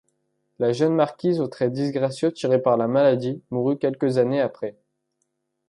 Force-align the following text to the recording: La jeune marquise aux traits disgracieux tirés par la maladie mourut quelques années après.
La 0.57 0.73
jeune 0.73 0.95
marquise 0.95 1.39
aux 1.39 1.47
traits 1.47 1.71
disgracieux 1.71 2.31
tirés 2.33 2.59
par 2.59 2.75
la 2.75 2.87
maladie 2.87 3.43
mourut 3.51 3.77
quelques 3.77 4.17
années 4.17 4.41
après. 4.41 4.75